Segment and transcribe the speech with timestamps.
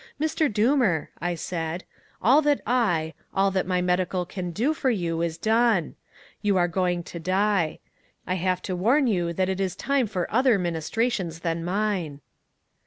[0.19, 0.51] "'Mr.
[0.51, 1.83] Doomer,' I said,
[2.23, 5.93] 'all that I, all that any medical can do for you is done;
[6.41, 7.77] you are going to die.
[8.25, 12.21] I have to warn you that it is time for other ministrations than mine.'